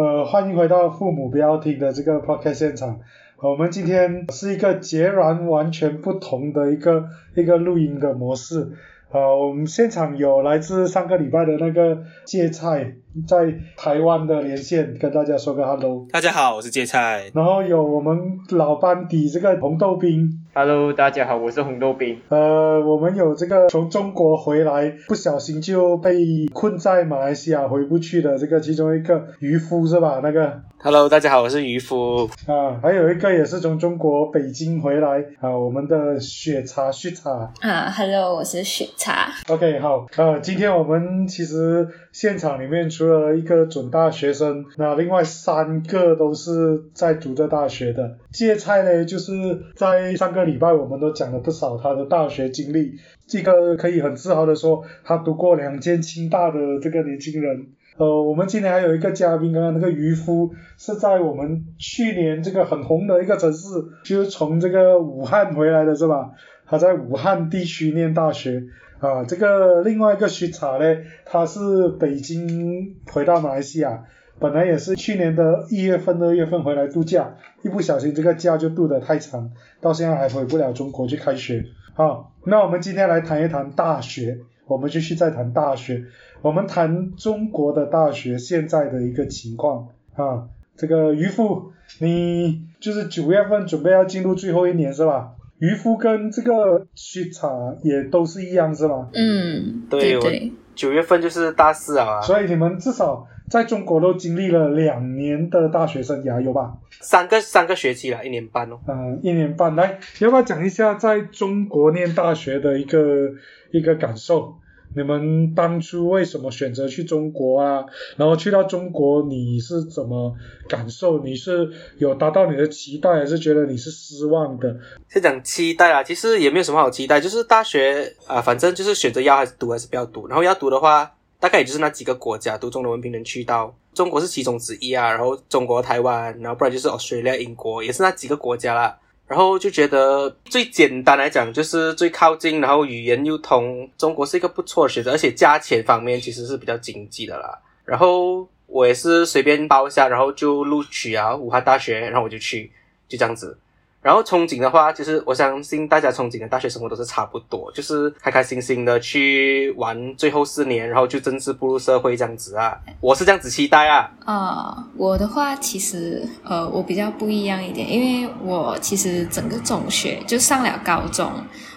[0.00, 3.00] 呃，欢迎回到父母不要听的这个 podcast 现场。
[3.36, 7.04] 我们今天是一个截然完全不同的一个
[7.36, 8.72] 一个录音的模式。
[9.10, 12.94] 呃，我们现场有来自上个礼拜的那个芥菜，
[13.28, 16.06] 在台湾的连线，跟大家说个 hello。
[16.10, 17.30] 大家好，我是芥菜。
[17.34, 20.39] 然后有我们老班底这个红豆冰。
[20.52, 22.20] Hello，大家好，我是红豆冰。
[22.28, 30.18] 呃，我们有这个从中国回来，不小心就被困在马来西亚回不去的这个其中一个渔夫是吧？
[30.20, 32.28] 那个 Hello，大家好，我是渔夫。
[32.48, 37.30] 啊，还有一个也是从中国北京回来啊，我们的雪茶雪茶。
[37.60, 39.28] 啊，Hello，我是雪茶。
[39.48, 48.16] OK，好，呃，今天我们其实现场里面除了一个准大学生，那另外三个都是在读着大学的。
[48.32, 49.32] 芥菜呢，就是
[49.76, 52.94] 在上个礼拜我们都讲了不少他的大学经历，
[53.26, 57.68] 这个可以很自豪的说，他读过两间清大的这个年轻人。
[57.96, 63.68] 呃，我们今天还有一个嘉宾，刚刚那个渔夫是在我们去年这个很红的一个城市，
[64.04, 66.30] 就是从这个武汉回来的是吧？
[66.66, 68.62] 他在武汉地区念大学
[69.00, 69.24] 啊。
[69.24, 74.04] 这个另外一个徐茶呢，他是北京回到马来西亚，
[74.38, 81.64] 本来也是去年的一月份、二月份回来度假，一不小心这个假就度得太长，到现在还回不了中国去开学。
[81.94, 86.04] 好，那我们今天来谈一谈大学，我们继续再谈大学。
[86.42, 95.32] 我们谈中国的大学现在的一个情况啊，这个渔夫，你就是九月份准备要进入最后一年是吧？
[95.60, 97.48] 渔夫跟这个雪茶
[97.82, 99.08] 也都是一样是吗？
[99.12, 106.72] 嗯，对对，九月份就是大四啊，所以你们至少在中国都经历了两年的大学生涯，有吧？
[107.02, 108.78] 三个三个学期了，一年半哦。
[108.88, 109.76] 嗯，一年半。
[109.76, 113.30] 来，要不要讲一下在中国念大学的一个
[113.70, 114.54] 一个感受？
[114.94, 117.84] 你们当初为什么选择去中国啊？
[118.16, 120.34] 然后去到中国，你是怎么
[120.68, 121.22] 感受？
[121.22, 124.76] 你是有达到你的期待，还是觉得你是失望的？
[125.08, 130.26] 先讲期待啊，其实也没有什么好期待，就是大学啊、反正就是选择要还是读还是不要读。
[130.26, 133.74] 然后要读的话，大概也就是那几个国家，读中的文凭能去到。
[133.92, 138.96] 中国是其中之一啊，然后中国、台湾，然后不然就是 Australia、英国，也是那几个国家啦。
[139.30, 147.56] 然后就觉得最简单来讲，就是最靠近，然后语言又通，中国是一个不错的选择，而且价钱方面其实是比较经济的啦。
[147.84, 152.72] 然后我也是随便报一下，然后就录取啊武汉大学，然后我就去，
[153.06, 153.56] 就这样子。
[154.02, 162.74] 然后憧憬的话，就是我相信大家憧憬的大学生活都是差不多，就是开开心心的去玩最后四年，然后就正式步入社会这样子啊。
[162.98, 164.10] 我是这样子期待啊。
[164.24, 171.30] 啊、我的话其实呃，我比较不一样一点，因为我其实整个中学就上了高中，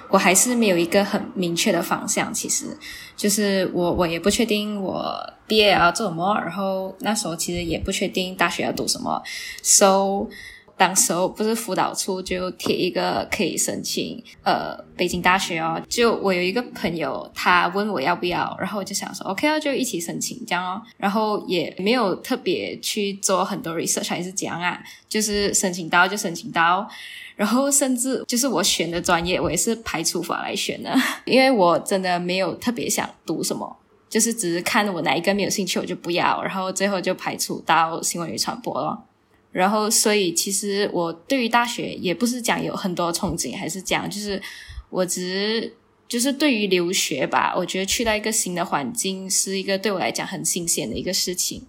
[0.07, 2.33] 我还是没有一个很明确的方向。
[2.33, 2.67] 其实
[3.17, 5.13] 就是我我也不确定我
[5.45, 9.21] 毕业要做什么，然后那时候其实也不确定大学要读什么
[9.61, 10.25] ，so。
[10.75, 26.87] 当时候不是辅导处就贴一个可以申请呃北京大学哦，就我有一个朋友，他问我要不要，然后我就想说 OK 啊，就一起申请这样哦，然后也没有特别去做很多 research 还是怎样啊，就是申请到就申请到。
[27.35, 30.95] 然后甚至就是我选的专业，我也是排除法来选的，
[31.25, 33.75] 因为我真的没有特别想读什么，
[34.07, 39.03] 就是只是看我哪一个没有兴趣我就不要，然后最后就排除到新闻与传播了。
[39.53, 44.41] 然后，所以其实我对于大学也不是讲有很多憧憬，还是讲就是
[44.89, 45.73] 我只是
[46.07, 51.67] 就是对于留学吧，我觉得去到一个新的环境是一个对我来讲很新鲜的一个事情。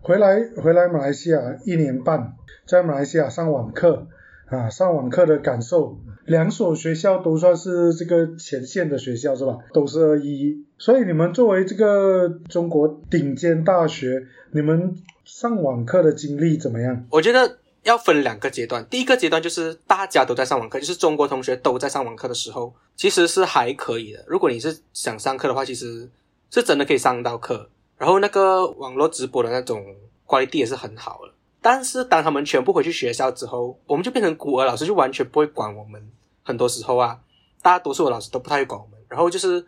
[0.00, 2.34] 回来回来马来西亚一年半，
[2.66, 4.08] 在马来西亚上网课
[4.46, 9.58] 啊，上网课的感受，两所学校都算是这个前线的学校是吧？
[9.72, 14.96] 都是二一一，所以你们作为这个中国顶尖大学，你们
[15.26, 17.04] 上网课的经历怎么样？
[17.10, 24.24] 我觉得要分两个阶段，第一个阶段就是大家都在上网课，就是中国同学都在上网课的时候，其实是还可以的。
[24.26, 26.08] 如果你是想上课的话，其实
[26.50, 27.68] 是真的可以上到课，
[27.98, 29.84] 然后那个网络直播的那种
[30.26, 31.32] quality 也是很好的。
[31.60, 36.02] 但是当他们全部回去学校之后，我们就变成孤儿，老师就完全不会管我们。
[36.42, 37.20] 很多时候啊，
[37.60, 38.98] 大多数的老师都不太会管我们。
[39.10, 39.62] 然后就是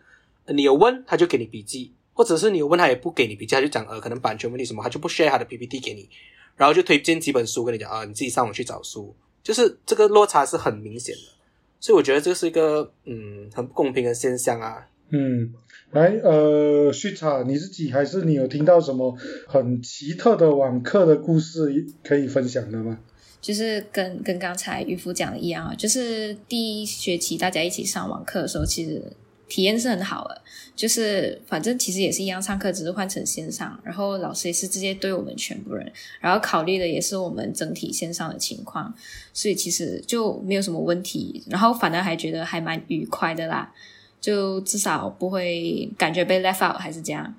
[0.47, 6.09] 你有问他就给你笔记，或者是你有问他也不给你笔记，他就讲呃可能版权问题什么，他就不 share 他的 PPT 给你，
[6.57, 11.21] 然后就推荐几本书跟你讲啊，你自己上网去找书，就是这个落差是很明显的。
[11.79, 14.87] 所以我觉得这是一个嗯很不公平的现象啊。
[15.09, 15.53] 嗯，
[15.91, 19.15] 来，呃，旭茶，你自己还是你有听到什么
[19.47, 22.97] 很奇特的网课的故事可以分享的吗？
[23.39, 29.03] 就是跟跟刚才渔夫讲的一样啊，就是第一学期大家一起上网课的时候，其实
[29.53, 30.41] 体验是很好的，
[30.75, 38.91] 就是反正其实也是一样上课，只是换成线上，然后老师也是直接对我们全部人，然后考虑的也是我们整体线上的情况，
[39.31, 43.71] 所以其实就没有什么问题，然后反而还觉得还蛮愉快的啦，
[44.19, 47.35] 就至少不会感觉被 left out 还是这样。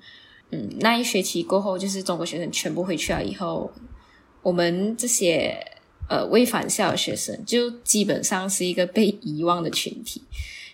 [0.51, 3.69] 嗯，那一学期过后，就是中国学生全部回去了以后，
[4.41, 5.53] 我们这些
[6.07, 10.21] 呃未返校的学生，就基本上是一个被遗忘的群体。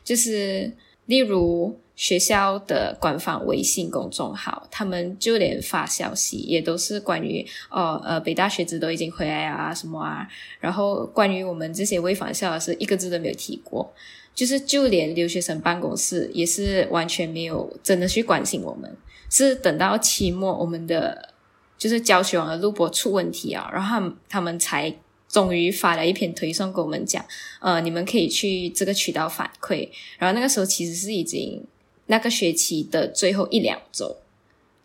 [0.03, 0.75] 就是
[1.11, 10.25] 例如学校的官方微信公众号，他们就连发消息也都是关于哦呃北大学子都已经回来啊什么啊，
[10.61, 13.93] 然后关于我们这些未返校的是一个字都没有提过。
[14.33, 18.89] 就是就连留学生办公室也是完全没有真的去关心我们。
[19.29, 21.33] 是等到期末，我们的
[21.77, 24.95] 就是教学网的录播出问题啊，然后他们他们才
[25.31, 27.25] 终于发了一篇推送给我们讲，
[27.59, 29.87] 呃，你们可以去这个渠道反馈。
[30.17, 31.63] 然后那个时候其实是已经
[32.07, 34.15] 那个学期的最后一两周，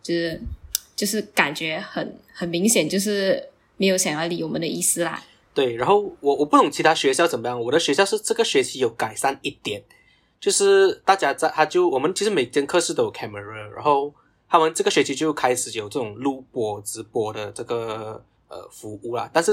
[0.02, 0.40] 就是
[0.94, 5.22] 就是感觉很很明显，就是没有想要理我们的意思啦。
[5.52, 9.82] 对，然后我我不懂其他学校怎么样，我的学校是这个学期有改善一点，
[10.38, 13.40] 就是大家在他就我们其实每间课室都有 camera，
[13.75, 14.14] 然后。
[14.49, 19.52] 他们这个学期就开始有这种录播直播的这个呃服务啦，但是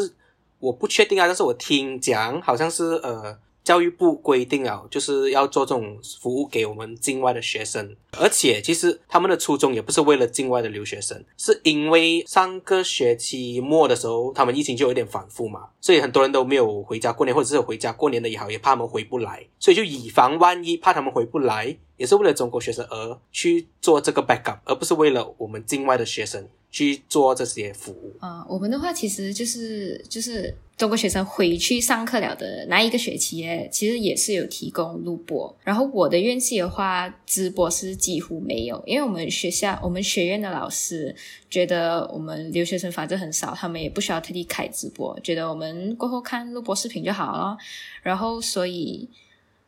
[0.64, 3.38] 我不确定啊，但是我听讲好像是呃。
[3.64, 26.50] 教育部规定啊，就是要做这种服务给我们境外的学生，而且其实他们的初衷也不是为了境外的留学生，是因为上个学期末的时候，他们疫情就有点反复嘛，所以很多人都没有回家过年，或者是回家过年的也好，也怕他们回不来，所以就以防万一，怕他们回不来，也是为了中国学生而去做这个 backup，而不是为了我们境外的学生。
[26.74, 35.56] 去做这些服务啊，我们的话其实就是就是中国学生回去上课了的那一个学期，其实也是有提供录播。
[35.64, 41.16] 然后我的院系的话，直播是几乎没有，因为我们学校我们学院的老师
[41.48, 47.56] 觉得我们留学生反正很少，他们也不需要特地开直播，觉得我们过后看录播视频就好了。
[48.02, 49.08] 然后所以，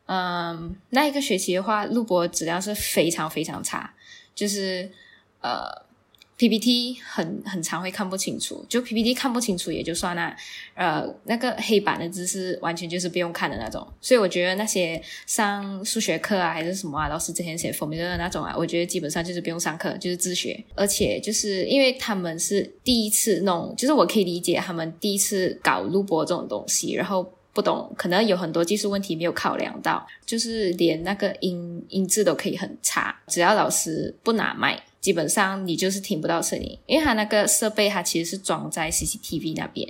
[0.06, 3.94] 嗯，那一个学期的话，录播质量是非常非常差，
[4.34, 4.90] 就是
[5.40, 5.85] 呃。
[6.38, 10.36] PPT 很很常会看不清楚，就 PPT 看不清楚也就算了，
[10.74, 34.84] 呃，那个黑板的字是完全就是不用看的那种，所以我觉得那些上数学课啊还是什么啊，老师之前写 formula 那种啊，我觉得基本上就是不用上课，就是自学，而且就是因为他们是第一次弄，就是我可以理解他们第一次搞录播这种东西，然后不懂，可能有很多技术问题没有考量到，就是连那个音音质都可以很差，只要老师不拿麦。
[35.06, 39.88] 基本上你就是听不到声音，因为它那个设备它其实是装在 CCTV 那边，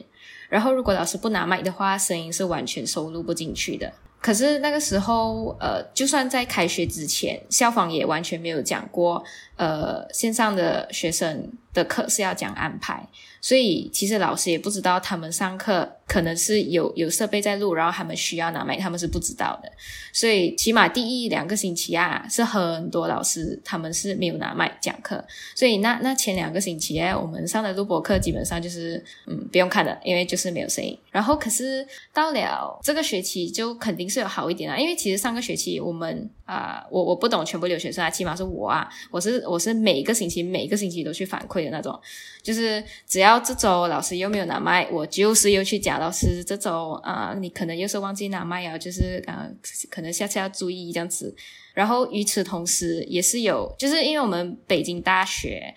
[0.51, 3.91] 然后如果老师不拿麦的话，声音是完全收录不进去的。
[4.21, 9.25] 可是那个时候，呃，就算在开学之前，校方也完全没有讲过，
[9.56, 13.08] 呃，线上的学生的课是要讲安排。
[13.41, 19.70] 所以其实老师也不知道他们上课可能是有有设备在录，然后他们需要拿麦，他们是不知道的。
[20.12, 25.25] 所以起码第一两个星期啊，是很多老师他们是没有拿麦讲课。
[25.55, 30.99] 所以那那前两个星期我们上的录播课基本上就是嗯不用看的，因为就是没有声音。
[31.12, 41.98] 然后可是到了这个学期就肯定是有好一点啊，因为其实上个学期我们啊我我不懂全部留学生啊，起码是我啊，我是我是每个星期每个星期都去反馈的那种，
[42.43, 43.37] 就是只要。
[43.46, 46.43] 这周老师又没有拿麦，我就是又去讲老师。
[46.43, 49.48] 这周啊，你可能又是忘记拿麦啊，就是啊，
[49.88, 51.32] 可能下次要注意这样子。
[51.74, 55.72] 然后与此同时，也是有，就是因为我们北京大学。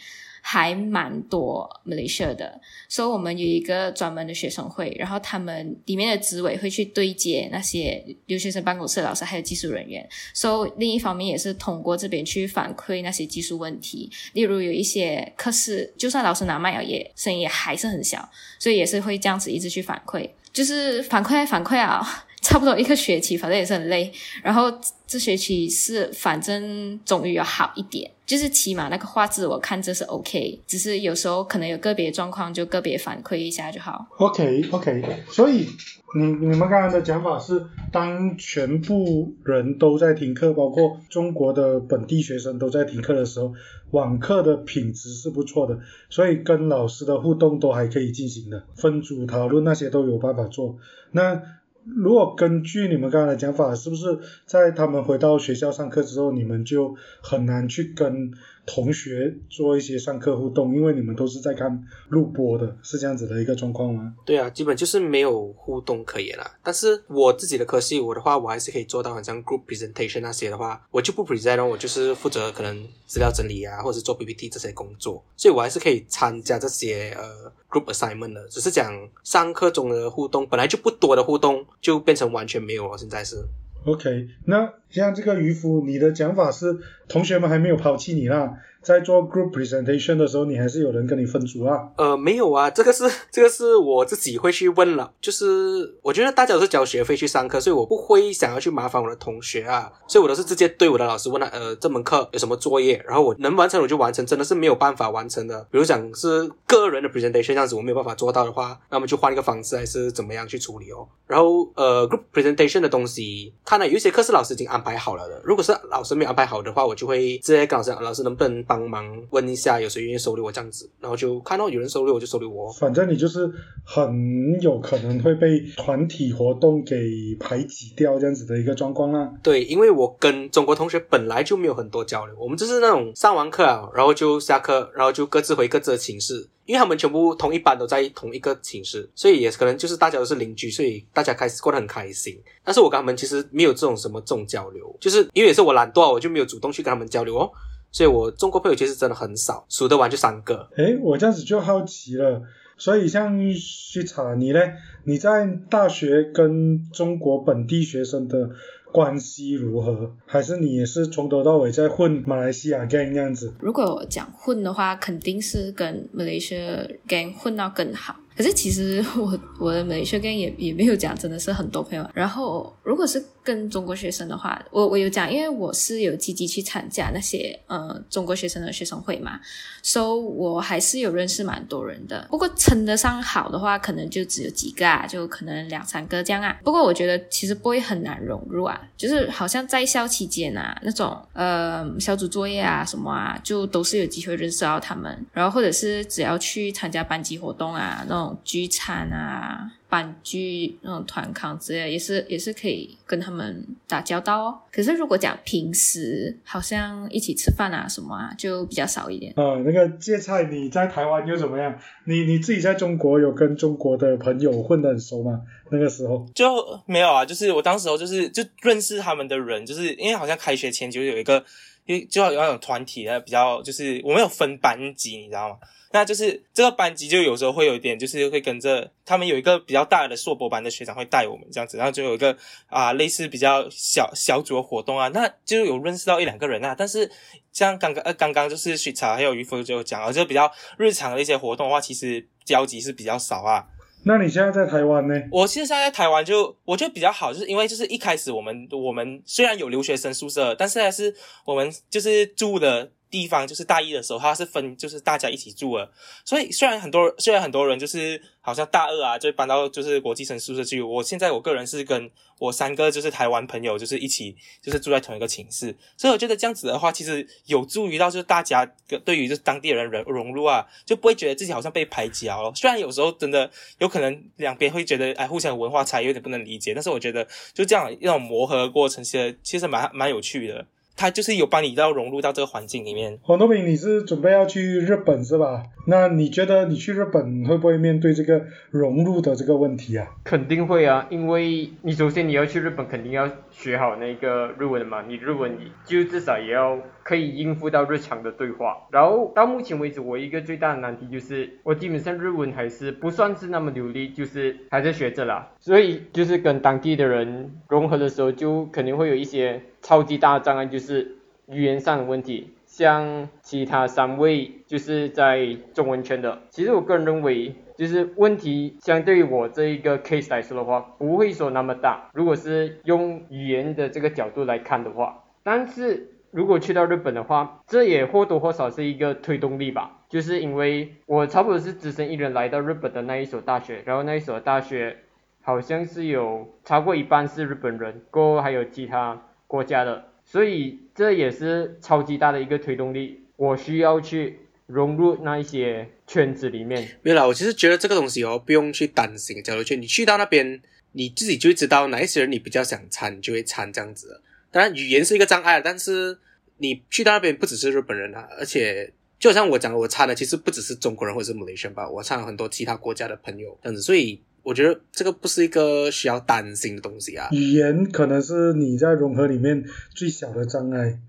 [0.51, 18.27] 还蛮多 Malaysia 的，所以我们有一个专门的学生会，然后他们里面的职委会去对接那些留学生办公室老师还有技术人员，所以另一方面也是通过这边去反馈那些技术问题，例如有一些课室，就算老师拿麦了，也声音也还是很小，
[18.58, 22.25] 所以也是会这样子一直去反馈，就是反馈反馈啊。
[22.41, 24.12] 差不多一个学期，反正也是很累。
[24.41, 24.72] 然后
[25.05, 34.08] 这学期是反正终于要好一点，就是起码那个画质我看这是 OK，只是有时候可能有个别状况就个别反馈一下就好。
[34.17, 35.67] OK OK，所以
[36.15, 43.53] 你你们刚刚的讲法是，当全部人都在停课，包括中国的本地学生都在停课的时候，
[43.91, 45.77] 网课的品质是不错的，
[46.10, 50.77] 所以跟老师的互动都还可以进行的，分组讨论那些都有办法做。
[51.12, 51.41] 那
[51.86, 58.31] 如果根据你们刚才的讲法，是不是在他们回到学校上课之后，你们就很难去跟
[58.71, 64.13] 同学做一些上课互动，因为你们都是在看录播的，是这样子的一个状况吗？
[64.23, 66.59] 对啊，基本就是没有互动可言啦。
[66.63, 78.47] 但是我自己的科系，我的话我还是可以做到，很像 group presentation 那些的话，我就不 present，我就是负责可能资料整理啊，或者做 PPT 这些工作，所以我还是可以参加这些呃 group assignment 的。
[78.49, 82.95] 只是讲上课中的互动本来就不多的互动，就变成完全没有了。
[82.95, 83.38] 现在是。
[83.86, 91.89] OK，那像这个渔夫，你的讲法是同学们还没有抛弃你啦，在做 group presentation 的时候，你还是有人跟你分组啊？
[91.98, 111.07] 呃，没有啊，这个是这个是我自己会去问了，就是我觉得大家都是交学费去上课，所以我不会想要去麻烦我的同学啊，所以我都是直接对我的老师问他，呃，这门课有什么作业，然后我能完成我就完成，真的是没有办法完成的，比如讲是个人的 presentation 这样子，我没有办法做到的话，那么就换一个方式还是怎么样去处理哦。
[111.27, 122.71] 然后呃，group presentation 的东西，看来有一些课是老师已经安排好了的，如果是老师没有安排好的话，我就会直接跟老师，老师能不能帮忙问一下有谁愿意收留我这样子，然后就看到有人收留我就收留我。
[122.73, 123.51] 反正你就是
[123.83, 126.95] 很有可能会被团体活动给
[127.39, 129.27] 排挤掉这样子的一个状况啦。
[129.41, 142.39] 对，因为我跟中国同学本来就没有很多交流，我们就是那种上完课啊，然后就下课，然后就各自回各自的寝室，因为他们全部同一班都在同一个寝室，所以也可能就是大家都是邻居，所以大家开始过得很开心。
[142.63, 147.49] 但是我跟他们其实没有这种什么这种交流，就是因为也是我懒惰，我就没有主动去跟他们交流哦。
[147.91, 150.69] 所以我中国朋友其实真的很少，数得完就三个。
[150.77, 152.41] 诶，我这样子就好奇了。
[152.77, 154.60] 所以像徐查你呢？
[155.03, 158.50] 你在大学跟中国本地学生的
[158.93, 160.12] 关系如何？
[160.25, 163.53] 还是你也是从头到尾在混马来西亚 gang 这样子？
[163.60, 168.15] 如果我讲混的话，肯定是跟 Malaysia gang 混到更好。
[168.39, 172.10] 可是其实 我我的美学跟也也没有讲真的是很多朋友。
[172.13, 179.38] 然后如果是跟中国学生的话，我我有讲，因为我是有积极去参加那些呃中国学生的学生会嘛，
[179.84, 182.25] 所以我还是有认识蛮多人的。
[182.29, 186.58] 不过称得上好的话，可能就只有几个啊，就可能两三个这样啊。
[186.63, 195.25] 不过我觉得其实不会很难融入啊，就是好像在校期间啊，那种呃小组作业啊什么啊，就都是有机会认识到他们。
[195.34, 199.71] 然后或者是只要去参加班级活动啊，那种聚餐啊。
[199.89, 204.59] 班聚那种团康之类，也是也是可以跟他们打交道哦。
[204.71, 209.33] 可是如果讲平时，好像一起吃饭啊什么啊，就比较少一点。
[209.36, 211.75] 啊，那个芥菜，你在台湾又怎么样？
[212.05, 215.41] 你你自己在中国有跟中国的朋友混得很熟吗？
[215.71, 221.43] 那个时候就没有啊，就是我当时候就是就认识他们的人，就是因为好像开学前就有一个，
[221.88, 225.55] 因为就要有那种团体的比较，就是我们有分班级，你知道吗？
[225.91, 236.75] 那就是这个班级就有时候会有一点，就是会跟着他们有一个比较大的硕博班的学长会带我们这样子，然后就有一个啊类似比较小小组的活动啊，那就有认识到一两个人啊。
[236.77, 237.10] 但是
[237.51, 243.65] 像刚刚呃刚刚就是许茶还有于夫就讲啊，就比较日常的一些活动的话，其实交集是比较少啊。
[244.03, 245.15] 那你现在在台湾呢？
[245.31, 251.15] 我现在在台湾就我觉得比较好，就是因为就是一开始我们我们虽然有留学生宿舍，但是还是
[251.46, 252.91] 我们就是住的。
[253.09, 255.91] 地方就是大一的时候，他是分就是大家一起住了，
[256.23, 268.65] 所以虽然很多虽然很多人就是好像大二啊就搬到就是国际生宿舍去，我现在我个人是跟我三个就是台湾朋友就是一起就是住在同一个寝室，所以我觉得这样子的话，其实有助于到就是大家
[269.03, 272.37] 对于就是当地人融融入啊，就不会觉得自己好像被排挤啊。
[272.55, 273.49] 虽然有时候真的
[273.79, 280.65] 有可能两边会觉得哎互相文化差异有点不能理解，但是我觉得就这样一种磨合过程其实其实蛮蛮有趣的。
[281.00, 283.18] 他就是有帮你到融入到这个环境里面。
[283.22, 285.63] 黄豆饼，你是准备要去日本是吧？
[285.88, 290.06] 那你觉得你去日本会不会面对这个融入的这个问题啊？
[290.25, 295.01] 肯定会啊，因为你首先你要去日本，肯定要学好那个日文嘛。
[295.08, 296.77] 你日文就至少也要
[297.09, 298.77] 可以应付到日常的对话。
[298.91, 305.49] 然后到目前为止，我一个最大的难题就是，我基本上日文还是不算是那么流利，就是还在学着啦。
[305.59, 309.59] 所以就是跟当地的人融合的时候，就肯定会有一些。
[309.81, 311.15] 超级大的障碍就是
[311.47, 322.09] 语言上的问题，像其他三位就是在中文圈的，其实我个人认为，就是问题相对于我这一个 case 来说的话，不会说那么大。
[322.13, 334.98] 如果是用语言的这个角度来看的话，但是如果去到日本的话，这也或多或少是一个推动力吧，就是因为我差不多是只身一人来到日本的那一所大学，然后那一所大学
[335.41, 339.21] 好像是有超过一半是日本人，过后还有其他。
[339.50, 343.24] 国家的，所以这也是超级大的一个推动力。
[343.36, 346.88] 我需要去融入那一些圈子里面。
[347.01, 349.81] 没有啦，我其实觉得这个东西哦，不用去担心交流圈。
[349.81, 354.21] 你去到那边，你自己就会知道哪一些人你比较想参，就会参这样子。
[354.51, 356.18] 当然，语言是一个障碍，但是
[356.58, 367.27] 你去到那边不只是日本人啊，而且就像我讲的，我唱的其实不只是中国人或者是 Malaysian 吧，我参了很多其他国家的朋友这样子，所以我觉得这个不是一个需要担心的东西啊。
[367.32, 369.63] 语言可能是你在融合里面
[369.94, 371.00] 最小的障碍。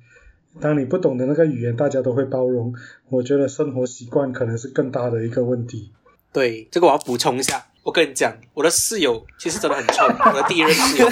[0.60, 2.74] 当你不懂得那个语言，大家都会包容。
[3.08, 5.92] 我觉得生活习惯可能是更大的一个问题。
[6.32, 7.64] 对，这个我要补充一下。
[7.84, 11.08] 我跟你讲，我的室友其实真的很臭，我的第一任室友。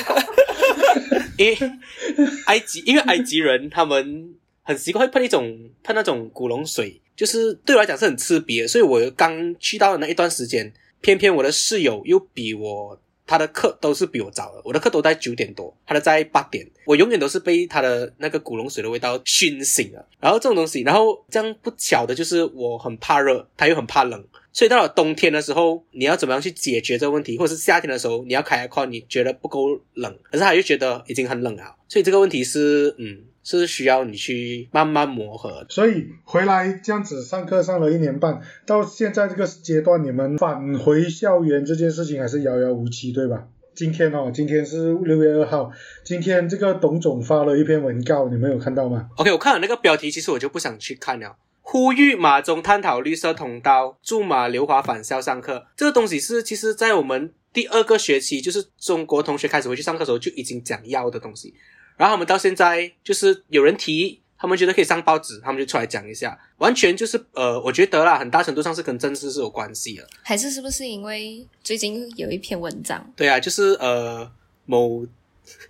[1.39, 1.59] 因为
[2.47, 8.69] 埃及，因为埃及人他们很习惯会喷一种喷那种古龙水，就是对我来讲是很刺鼻的。
[8.69, 13.01] 所以我刚去到的那一段时间，偏偏我的室友又比我。
[13.31, 16.67] 他的课都是比我早的，我的课都在九点多，他的在八点。
[16.87, 20.03] 我永远都是被他的那个古龙水的味道熏醒了。
[20.19, 24.25] 然后这种东西，然后这样不巧的就是我很怕热，他又很怕冷，
[24.59, 27.39] 所以到了冬天的时候，你要怎么样去解决这个问题？
[27.39, 33.21] 或者是夏天的时候，你要开开关，你觉得不够冷，可是他又觉得已经很冷了，所以这个问题是，嗯。
[33.45, 43.49] 是需要你去慢慢磨合，所以回来这样子上课上了一年半，到现在这个阶段，你们返回校园这件事情还是遥遥无期，对吧？
[43.75, 45.71] 今天哦，今天是六月二号，
[46.05, 51.37] 今天这个董总发了一篇文告，你们有看到吗？OK，我看了那个标题，其实我就不想去看了。
[51.71, 61.53] 呼吁马中探讨绿色通道，驻马留华返校上课，这个东西是其实在我们第二个学期，就是中国同学开始回去上课的时候就已经讲要的东西。
[61.99, 70.09] 然后我们到现在就是有人提，他们觉得可以上报纸，他们就出来讲一下，完全就是呃，我觉得啦，很大程度上是跟政治是有关系的。
[70.23, 73.13] 还是是不是因为最近有一篇文章？
[73.15, 74.33] 对啊，就是呃
[74.65, 75.07] 某，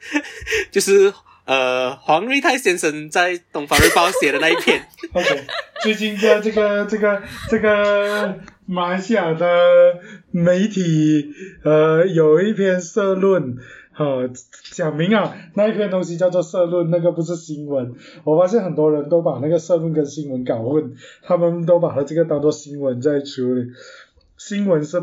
[0.70, 1.12] 就是
[1.48, 4.86] 呃黄瑞泰先生在《东方日报》写的那一篇。
[5.14, 5.46] OK，
[5.82, 9.46] 最近在这个这个这个马来西亚的
[10.30, 11.32] 媒体
[11.64, 13.56] 呃有一篇社论。
[13.96, 14.30] 呃，
[14.70, 17.94] 讲明啊，那一篇东西叫做社论，那个不是新闻。
[18.22, 20.92] 我发现很多人都把那个社论跟新闻搞混，
[21.24, 23.72] 他们都把它这个当做新闻在处理。
[24.36, 25.02] 新闻是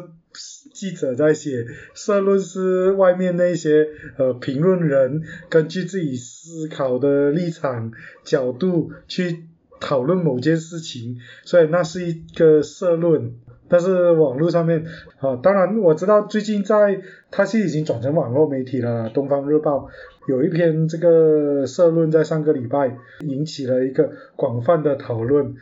[0.73, 3.87] 记者在写，社论是外面那些
[4.17, 7.91] 呃评论人根据自己思考的立场
[8.23, 9.45] 角度去
[9.79, 13.35] 讨论某件事情，所以那是一个社论。
[13.67, 14.85] 但是网络上面，
[15.17, 17.01] 啊，当然我知道最近在，
[17.31, 19.89] 它是已经转成网络媒体了，《东方日报》
[20.27, 25.55] 有一篇这个社论在上个礼拜引起了一个广泛的讨论。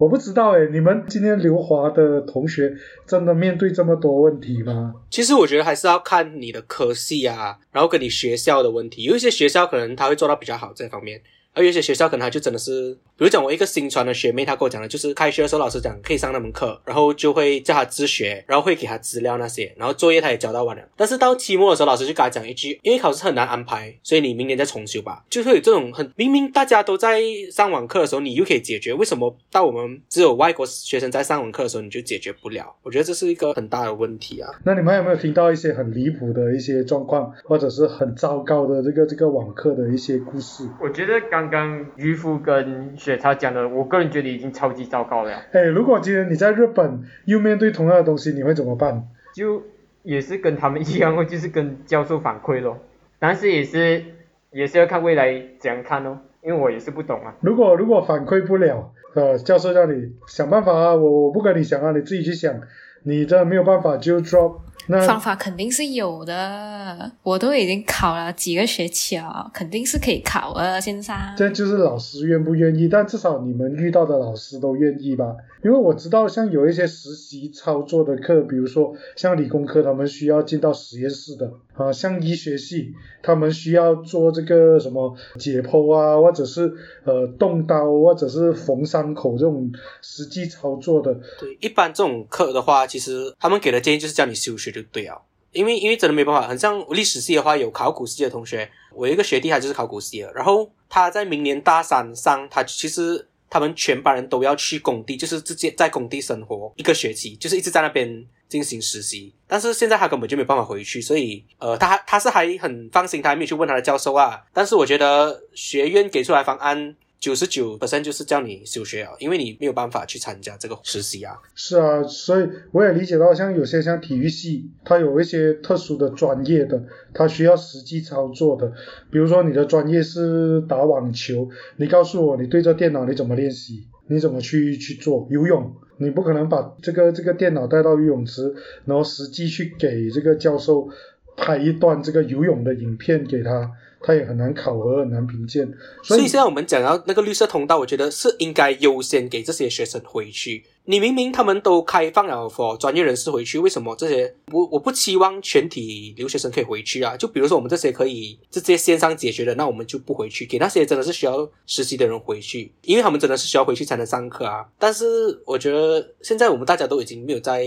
[0.00, 2.74] 我不知道诶，你们今天留华的同学
[3.06, 4.94] 真的面对这么多问题吗？
[5.10, 11.20] 其实我觉得还是要看你的科系啊，然后跟你学校的问题，有一些学校可能他会做到比较好这方面。
[11.52, 20.82] 而有些学校可能他就真的是，比如讲我一个新传的学妹，她跟我讲的就是开学的时候老师讲可以上那门课，然后就会叫她自学，然后会给她资料那些，然后作业她也交到完了。
[20.96, 25.22] 但是到期末的时候，老师就跟她讲一句，因为考试很难安排，所以你明年再重修吧。
[25.28, 27.20] 就会有这种很明明大家都在
[27.52, 32.74] 上网课的时候，你又可以解决，为什么到我们只有外国学生在上网课的时候你就解决不了？
[32.82, 34.50] 我觉得这是一个很大的问题啊。
[34.64, 40.66] 那你们有没有听到一些很离谱的一些状况，或者是很糟糕的这个这个网课的一些故事？
[40.80, 42.16] 我觉得刚刚渔。
[42.20, 45.32] 夫跟雪茶讲的，我个人觉得已经超级糟糕了。
[45.50, 49.08] 哎，如果今天你在日本又面对同样的东西，你会怎么办？
[49.34, 49.62] 就
[50.04, 52.78] 也是跟他们一样哦，就是跟教授反馈咯。
[53.18, 54.04] 但是也是
[54.52, 57.34] 也是要看未来怎样看哦，因为我也是不懂啊。
[57.40, 62.60] 如果如果反馈不了，呃，教授让你想办法啊，我我不跟你想啊，你自己去想。
[63.02, 64.58] 你这没有办法就 drop。
[65.06, 71.16] 方法肯定是有的，我都已经考了几个学期了，肯定是可以考的，先生。
[71.36, 75.36] 这就是老师愿不愿意，但至少你们遇到的老师都愿意吧？
[75.62, 81.50] 因为我知道，像有一些实习操作的课，比如说像理工科，他们需要进到实验室的
[81.80, 86.72] 啊，像医学系，他们需要做这个什么解剖啊，或者是
[87.04, 89.70] 呃动刀，或者是缝伤口这种
[90.02, 91.14] 实际操作的。
[91.38, 95.16] 对，一般这种课的话，其实他们给的建议就是叫你休学就对啊，
[95.52, 103.26] 因为因为真的没办法，很像历史系的话，有考古系的同学，我一个学弟他就是考古系的，然后他在明年大三上，他其实。
[103.50, 109.34] 他们全班人都要去工地，就是直接在工地生活一个学期，就是一直在那边进行实习。
[109.46, 114.40] 但是现在他根本就没办法回去，所以呃，他他是还很放心，他还没有去问他的教授啊。
[114.54, 116.94] 但是我觉得学院给出来方案。
[117.20, 121.36] 九十九本身就是叫你休学啊，因为你没有办法去参加这个实习啊。
[121.54, 128.72] 是啊，所以我也理解到，像有些像体育系，它有一些特殊的专业的，它需要实际操作的。
[129.12, 138.54] 比如说你的专业是打网球，你告诉我你对着电脑你怎么练习，你怎么去去做游泳，你不可能把这个这个电脑带到游泳池，
[138.86, 140.88] 然后实际去给这个教授
[141.36, 143.72] 拍一段这个游泳的影片给他。
[144.02, 145.66] 它也很难考核，很难评鉴。
[146.02, 150.64] 所以所以现在我们讲到那个绿色通道，我觉得是应该优先给这些学生回去。
[150.86, 157.16] 你明明他们都开放了 for 专业人士回去，为什么这些我我不期望全体留学生可以回去啊？
[157.16, 164.66] 就比如说我们这些可以直接线上解决的，那我们就不回去，给那些真的是需要实习的人回去，因为他们真的是需要回去才能上课啊。
[164.78, 167.64] 但是我觉得现在我们大家都已经没有在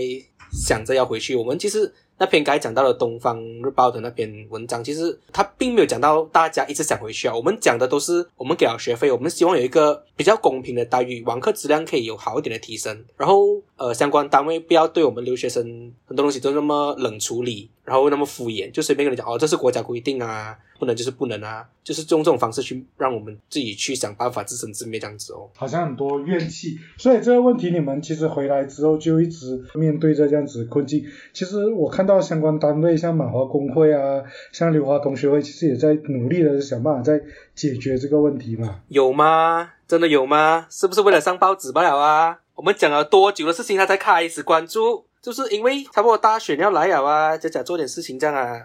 [0.52, 7.34] 想着要回去，我们其实那篇该讲到的《东方日报》的那篇文章，其实他并没有讲到大家一直想回去啊。
[7.34, 13.04] 我们讲的都是我们给了学费，我们希望有一个比较公平的待遇，网课质量可以有好一点的提升。
[13.16, 25.50] 然后呃，相关单位不要对我们留学生很多东西都那么冷处理，然后那么敷衍，就随便跟你讲哦，这是国家规定啊，不能就是不能啊，就是用这种方式去让我们自己去想办法自生自灭这样子哦。
[25.56, 31.04] 好像很多怨气，所以这个问题你们其实回来之后就一直面对着这样子困境。
[31.32, 34.22] 其实我看到到相关单位像马华工会啊，
[34.52, 37.20] 像刘华同学会，其实也在努力的想办法在
[37.54, 38.80] 解决这个问题嘛。
[38.88, 39.72] 有吗？
[39.88, 40.66] 真的有吗？
[40.70, 42.38] 是不是为了上报纸罢了啊？
[42.54, 45.04] 我们讲了多久的事情，他才开始关注？
[45.20, 48.62] 就是因为差不多大选要来了啊，就讲做点事情这样啊？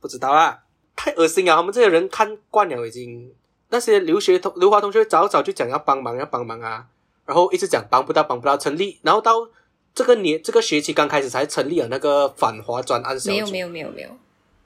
[0.00, 0.58] 不知道啊，
[0.94, 1.56] 太恶心了！
[1.56, 3.32] 他们这些人看惯了已经。
[3.72, 6.86] 那些留学同刘华同学早早就讲要帮忙要帮忙啊，
[7.24, 9.32] 然后一直讲帮不到帮不到成立，然后到
[9.94, 13.30] 这个年这个学期刚开始才成立了那个反华专案小组。
[13.30, 14.16] 没有没有没有没有，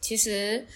[0.01, 0.67] 其实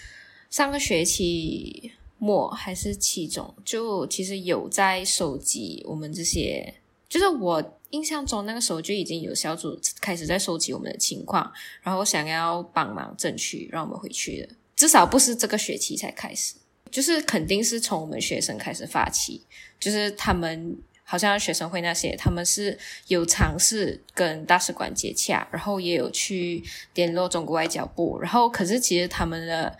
[0.50, 6.74] 上个学期末还是期中，就其实有在收集我们这些，
[7.08, 16.54] 就是我印象中那个时候就已经有小组开始在收集我们的情况，然后想要帮忙争取让我们回去的，至少不是这个学期才开始，
[16.90, 19.42] 就是肯定是从我们学生开始发起，
[19.78, 20.76] 就是他们。
[21.10, 26.62] 好像学生会那些，他们是有尝试跟大使馆接洽，然后也有去
[26.94, 29.74] 联络中国外交部，然后可是其实他们的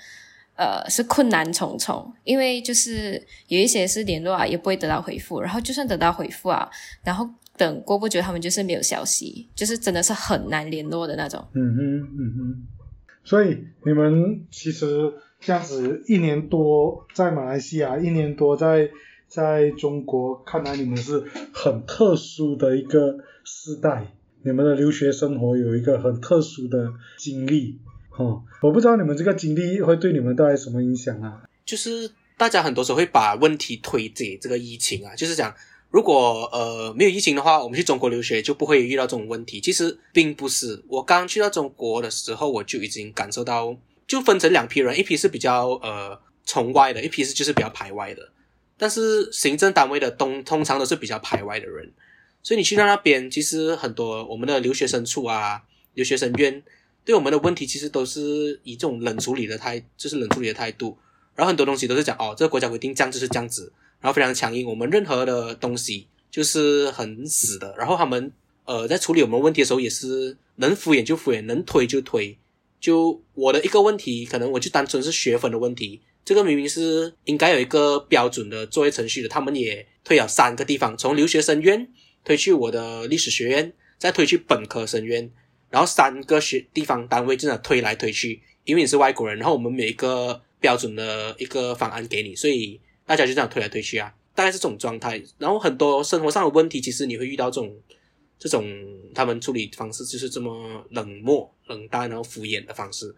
[0.57, 6.67] 呃是困难重重，因为就是有一些是联络啊也不会得到回复，然后就算得到回复啊，
[7.05, 11.47] 然后等过不久他们就是没有消息，就是真的是很难联络的那种。
[11.53, 12.67] 嗯哼嗯哼，
[13.23, 18.88] 所以你们其实这样子一年多在马来西亚，一年多在。
[19.29, 27.79] 在中国，看来你们是很特殊的一个时代，你们的留学生活有一个很特殊的经历，
[28.17, 31.43] 哦，我不知道你们这个经历会对你们带来什么影响啊？
[31.67, 35.55] 就是大家很多时候会把问题推给这个疫情啊，就是讲
[35.91, 39.61] 如果呃没有疫情的话，我们去中国留学就不会遇到这种问题。
[39.61, 48.29] 其实并不是，我刚去到中国的时候，我就已经感受到，就分成两批人，一批是比较呃崇外的，一批是就是比较排外的。
[48.79, 51.93] 但是行政单位的通通常都是比较排外的人，
[52.43, 55.62] 所以你去到那边，其实很多我们的留学生处啊、
[55.95, 56.62] 留学生院
[57.05, 60.97] 对我们的问题，其实都是以这种冷处理的态，就是冷处理的态度。
[61.35, 64.67] 然后很多东西都是讲哦，这个国家规定这样就是这样子，然后非常强硬。
[64.67, 67.75] 我们任何的东西就是很死的。
[67.77, 68.33] 然后他们
[68.64, 72.37] 呃在处理我们问题的时候，也是能敷衍就敷衍，能推就推。
[72.81, 76.01] 就我的一个问题，可能我就单纯是学分的问题。
[76.29, 81.91] 这个明明是应该有一个标准的作业程序的，他们也推了三个地方，从留学生院
[82.23, 85.31] 推去我的历史学院，再推去本科生院，
[85.71, 95.23] 然后三个学地方单位真的推来推去，因为你是外国人，然后我们每一个标准的一个方案给你，所以大家就这样推来推去啊，大概是这种状态。
[95.38, 97.75] 然后很多生活上的问题，其实你会遇到这种
[98.38, 98.71] 这种
[99.14, 103.14] 他们处理方式就是这么冷漠、冷淡，然后敷衍的方式。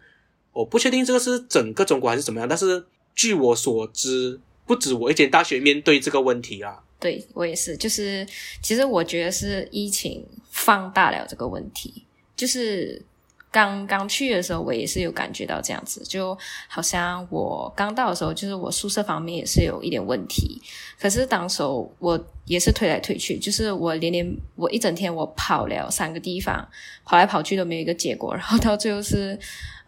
[0.53, 2.81] 我不确定这个是整个中国还是怎么样，但是。
[3.15, 6.83] 据我所知，不止我一间大学面对这个问题啊。
[6.99, 8.27] 对我也是，就是
[8.61, 12.03] 其实我觉得是疫情放大了这个问题。
[12.35, 13.01] 就是
[13.51, 16.37] 刚刚去的时候，我也是有感觉到这样子，就
[16.67, 20.61] 好像我刚到的时候，就是我宿舍方面也是有一点问题。
[20.99, 21.61] 可是当时
[21.99, 26.65] 我也是推来推去，就是我连连我一整天我跑了三个地方，
[27.03, 29.37] 跑来跑去都没有一个结果， 然后到最后是。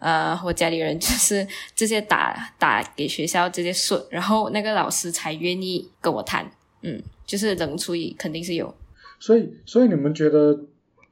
[0.00, 6.44] 呃，我家里人就是直接打打给学校直接说，然后那个老师才愿意跟我谈，
[6.82, 8.74] 嗯，就是冷处理肯定是有。
[9.18, 10.60] 所以，所以你们觉得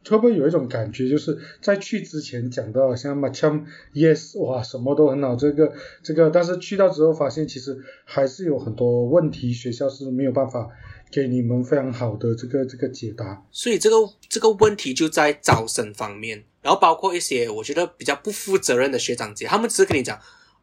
[0.09, 10.69] 会不会有一种感觉，就是在去之前讲到好像马枪 yes 哇什么都很好，这个这个，但是去到之后发现其实还是有很多问题，学校是没有办法
[11.11, 13.45] 给你们非常好的这个这个解答。
[13.51, 13.97] 所以这个
[14.29, 16.45] 这个问题就在招生方面。
[16.63, 20.17] 然后包括一些我觉得比较不负责任的学长姐，他们只是跟你讲，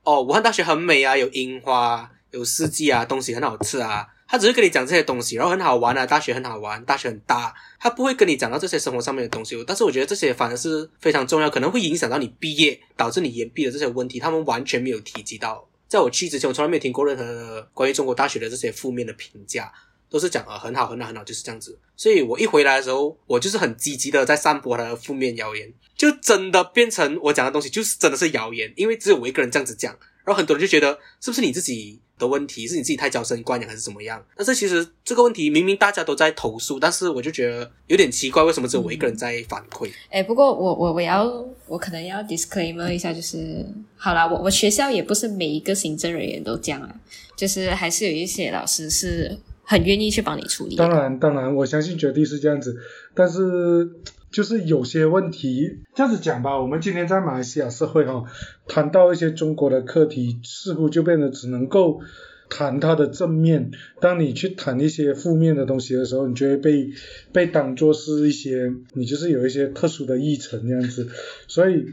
[0.04, 9.62] 哦，武汉大学很美啊，有樱花，有四季啊，东西很好吃啊，他只是跟你讲这些东西，然后很好玩啊，大学很好玩，大学很大，他不会跟你讲到这些生活上面的东西。
[9.66, 19.74] 但是我觉得这些反而是非常重要，可能会影响到你毕业，导致你延毕的这些问题，他们完全没有提及到在我去之前，我从来没有听过任何关于中国大学的这些负面的评价，
[20.12, 21.76] 都是讲啊很好很好很好，就是这样子。
[21.96, 29.98] 所以我一回来的时候，我就是很积极的在散播他的负面谣言，就真的变成我讲的东西就是真的是谣言，因为只有我一个人这样子讲，
[30.30, 34.24] 然后很多人就觉得是不是你自己的问题，是你自己太娇生惯养还是怎么样？
[34.36, 39.90] 但是其实这个问题明明大家都在投诉，但是我就觉得有点奇怪，为什么只有我一个人在反馈？
[40.12, 41.26] 哎，不过我我我要
[41.66, 43.66] 我可能要 disclaimer 一下，就是
[43.98, 46.96] 好啦，我我学校也不是每一个行政人员都这样啊，
[47.36, 50.88] 就是还是有一些老师是很愿意去帮你处理的。
[50.88, 52.78] 当然，当然，我相信绝对是这样子，
[53.16, 53.90] 但是
[54.32, 58.26] 就是有些问题，这样子讲吧，我们今天在马来西亚社会哈、
[58.68, 62.02] 谈到一些中国的课题，似乎就变得只能够
[62.50, 63.72] 谈它的正面。
[64.00, 66.90] 当你去谈一些负面的东西的时候，你就会被
[67.32, 71.10] 被当做是一些你就是有一些特殊的议程这样子。
[71.48, 71.86] 所以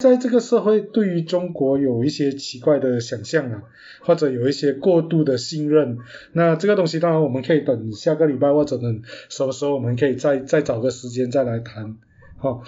[0.00, 3.62] 在这个社会，对于中国有一些奇怪的想象啊，
[4.00, 5.98] 或者有一些过度的信任。
[6.32, 11.98] 那这个东西当然我们可以等下个礼拜或者等什么时候我们可以再再找个时间再来谈。
[12.38, 12.62] 好、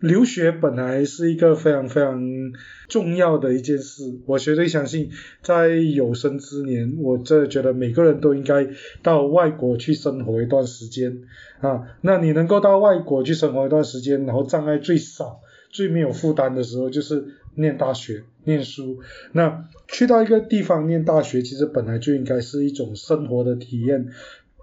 [0.00, 2.22] 留学本来是一个非常非常
[2.88, 8.68] 重要的一件事，我绝对相信，在有生之年，我真的觉得每个人都应该
[9.02, 11.22] 到外国去生活一段时间
[11.60, 11.96] 啊。
[12.02, 15.40] 那你能够到外国去生活一段时间，然后障碍最少、
[15.74, 17.24] 最没有负担的时候，就是
[17.56, 19.00] 念大学、念书。
[19.32, 24.08] 那去到一个地方念大学，其实本来就应该是一种生活的体验。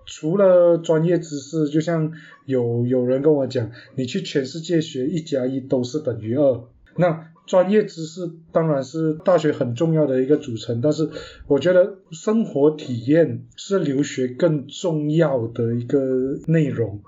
[0.06, 2.14] 除了专业知识，就像
[2.46, 6.64] 有有人跟我讲，你去全世界学一加一都是等于二。
[6.96, 11.10] 那专业知识当然是大学很重要的一个组成，但是
[11.48, 17.02] 我觉得生活体验是留学更重要的一个内容。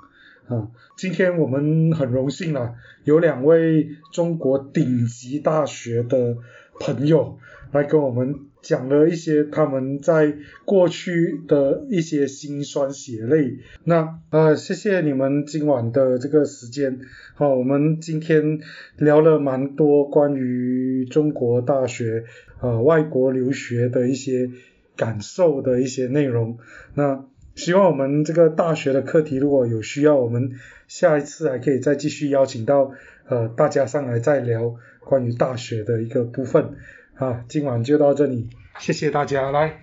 [0.48, 6.38] 啊，今天我们很荣幸啦，有两位中国顶级大学的
[6.80, 7.38] 朋友
[7.72, 13.60] 来跟我们讲了一些他们在过去的一些辛酸血泪。
[13.84, 17.00] 那呃，谢谢你们今晚的这个时间。
[17.36, 18.60] 好、我们今天
[18.98, 22.26] 聊了蛮多关于中国大学
[22.62, 24.50] 呃外国留学的一些
[24.96, 26.58] 感受的一些内容。
[26.94, 30.54] 那希望我们这个大学的课题如果有需要，我们
[30.88, 32.92] 下一次还可以再继续邀请到
[33.28, 36.76] 呃大家上来再聊关于大学的一个部分
[37.16, 37.46] 啊。
[37.48, 39.82] 今晚就到这里，谢谢大家，来。